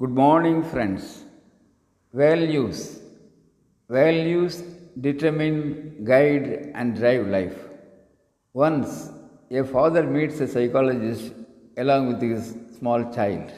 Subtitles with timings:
[0.00, 1.22] Good morning, friends.
[2.14, 2.98] Values.
[3.90, 4.62] Values
[4.98, 7.58] determine, guide, and drive life.
[8.54, 9.10] Once,
[9.50, 11.34] a father meets a psychologist
[11.76, 13.52] along with his small child.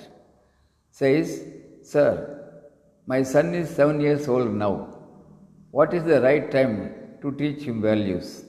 [0.91, 1.41] Says,
[1.83, 2.13] Sir,
[3.07, 4.89] my son is seven years old now.
[5.71, 6.93] What is the right time
[7.23, 8.45] to teach him values?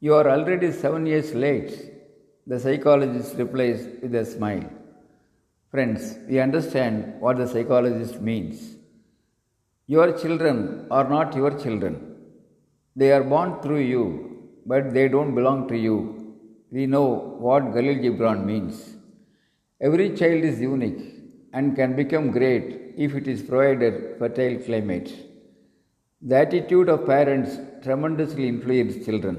[0.00, 1.72] You are already seven years late,
[2.46, 4.68] the psychologist replies with a smile.
[5.76, 8.76] Friends, we understand what the psychologist means.
[9.94, 11.94] Your children are not your children.
[13.00, 14.04] They are born through you,
[14.64, 15.96] but they don't belong to you.
[16.70, 17.08] We know
[17.46, 18.96] what Kahlil Gibran means.
[19.88, 21.02] Every child is unique
[21.52, 25.10] and can become great if it is provided fertile climate.
[26.22, 29.36] The attitude of parents tremendously influences children.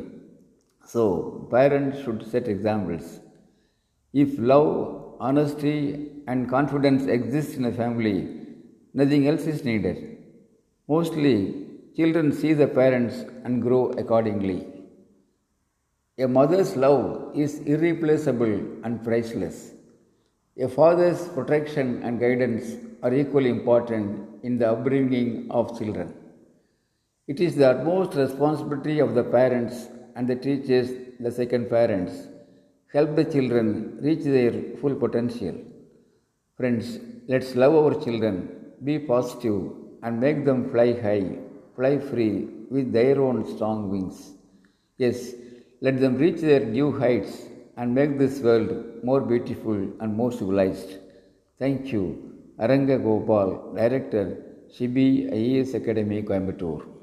[0.85, 3.21] So, parents should set examples.
[4.13, 8.29] If love, honesty, and confidence exist in a family,
[8.93, 10.17] nothing else is needed.
[10.87, 11.65] Mostly,
[11.95, 14.67] children see the parents and grow accordingly.
[16.19, 19.71] A mother's love is irreplaceable and priceless.
[20.59, 26.13] A father's protection and guidance are equally important in the upbringing of children.
[27.27, 32.27] It is the utmost responsibility of the parents and the teachers, the second parents,
[32.95, 35.55] help the children reach their full potential.
[36.57, 38.35] Friends, let's love our children,
[38.83, 39.59] be positive,
[40.03, 41.37] and make them fly high,
[41.75, 44.33] fly free with their own strong wings.
[44.97, 45.33] Yes,
[45.81, 47.33] let them reach their due heights
[47.77, 50.97] and make this world more beautiful and more civilized.
[51.59, 52.03] Thank you.
[52.59, 54.25] Aranga Gopal, Director,
[54.73, 56.96] Shibi IAS Academy, Coimbatore.